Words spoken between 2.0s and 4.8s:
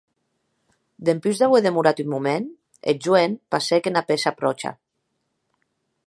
un moment, eth joen passèc ena pèça pròcha.